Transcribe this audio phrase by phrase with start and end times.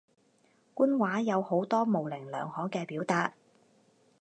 [0.73, 3.35] 官話有好多模棱兩可嘅表達